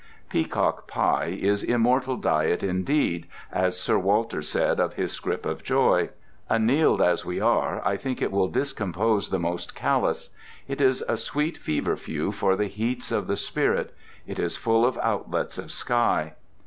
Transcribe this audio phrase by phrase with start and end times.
[0.31, 6.09] "Peacock Pie" is immortal diet indeed, as Sir Walter said of his scrip of joy.
[6.49, 10.31] Annealed as we are, I think it will discompose the most callous.
[10.67, 13.93] It is a sweet feverfew for the heats of the spirit,
[14.25, 16.33] It is full of outlets of sky.